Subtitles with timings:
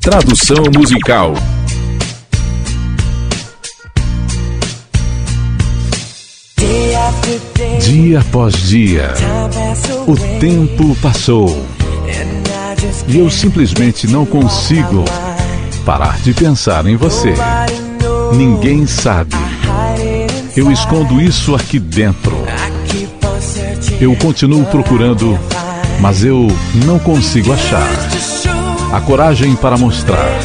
[0.00, 1.34] Tradução musical.
[7.82, 9.12] Dia após dia,
[10.06, 11.66] o tempo passou
[13.06, 15.04] e eu simplesmente não consigo
[15.84, 17.34] parar de pensar em você.
[18.32, 19.36] Ninguém sabe.
[20.56, 22.34] Eu escondo isso aqui dentro.
[24.00, 25.38] Eu continuo procurando,
[26.00, 26.48] mas eu
[26.86, 27.86] não consigo achar
[28.92, 30.38] a coragem para mostrar,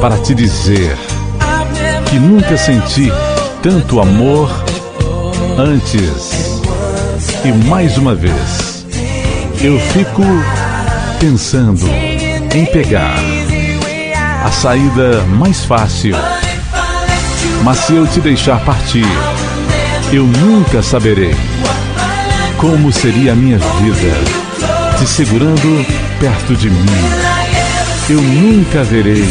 [0.00, 0.96] para te dizer
[2.10, 3.12] que nunca senti
[3.62, 4.50] tanto amor
[5.56, 6.60] antes.
[7.44, 8.84] E mais uma vez,
[9.60, 10.22] eu fico
[11.20, 11.86] pensando
[12.54, 13.14] em pegar
[14.44, 16.16] a saída mais fácil.
[17.62, 19.06] Mas se eu te deixar partir,
[20.12, 21.34] eu nunca saberei
[22.56, 24.42] como seria a minha vida
[24.98, 25.86] te segurando
[26.20, 27.31] perto de mim.
[28.08, 29.24] Eu nunca verei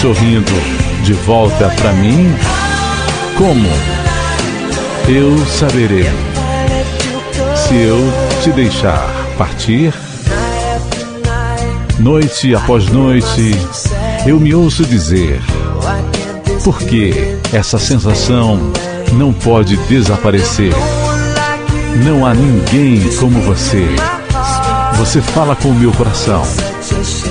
[0.00, 0.52] sorrindo
[1.04, 2.34] de volta para mim.
[3.38, 3.66] Como
[5.08, 6.10] eu saberei
[7.54, 7.98] se eu
[8.42, 9.94] te deixar partir?
[11.98, 13.54] Noite após noite,
[14.26, 15.40] eu me ouço dizer:
[16.64, 18.58] por que essa sensação
[19.12, 20.74] não pode desaparecer?
[22.04, 23.86] Não há ninguém como você.
[24.96, 26.42] Você fala com o meu coração.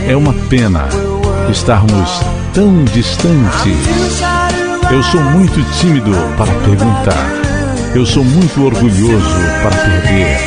[0.07, 0.87] É uma pena
[1.49, 2.19] estarmos
[2.53, 4.21] tão distantes.
[4.91, 7.39] Eu sou muito tímido para perguntar.
[7.93, 10.37] Eu sou muito orgulhoso para perder.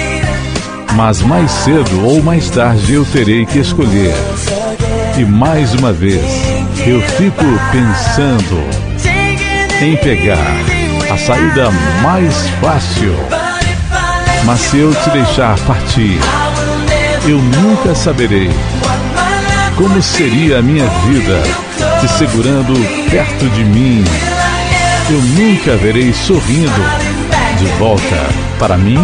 [0.95, 4.15] Mas mais cedo ou mais tarde eu terei que escolher.
[5.19, 6.25] E mais uma vez,
[6.87, 8.83] eu fico pensando
[9.83, 10.39] em pegar
[11.13, 11.71] a saída
[12.03, 13.15] mais fácil.
[14.45, 16.19] Mas se eu te deixar partir,
[17.27, 18.51] eu nunca saberei
[19.77, 21.43] como seria a minha vida
[22.01, 22.75] te segurando
[23.11, 24.05] perto de mim.
[25.09, 26.83] Eu nunca verei sorrindo
[27.59, 28.29] de volta
[28.59, 28.99] para mim.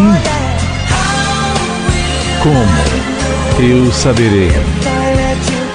[2.43, 4.51] Como eu saberei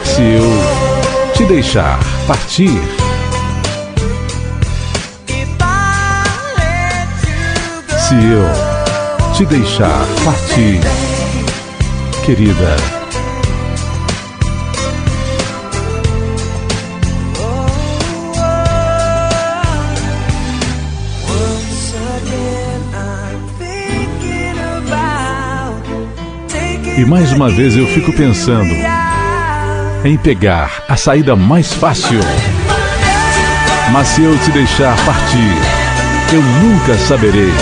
[0.04, 2.80] se eu te deixar partir?
[7.98, 10.80] Se eu te deixar partir,
[12.24, 12.76] querida.
[26.96, 28.74] E mais uma vez eu fico pensando
[30.02, 32.20] em pegar a saída mais fácil.
[33.92, 37.52] Mas se eu te deixar partir, eu nunca saberei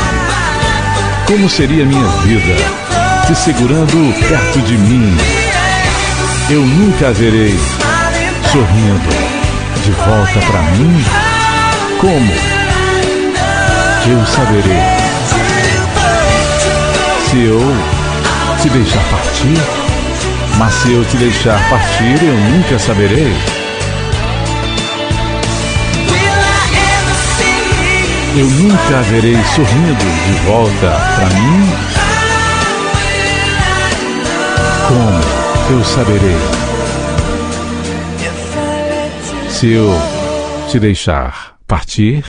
[1.26, 2.82] como seria minha vida
[3.32, 5.16] te segurando perto de mim.
[6.50, 7.58] Eu nunca verei
[8.50, 9.08] sorrindo
[9.82, 11.04] de volta para mim.
[11.98, 12.32] Como
[14.10, 14.82] eu saberei
[17.30, 17.60] se eu
[18.60, 19.58] te deixar partir?
[20.58, 23.34] Mas se eu te deixar partir, eu nunca saberei.
[28.36, 32.01] Eu nunca verei sorrindo de volta para mim.
[34.88, 36.36] Como eu saberei?
[39.48, 39.88] Se eu
[40.68, 42.20] te deixar partir?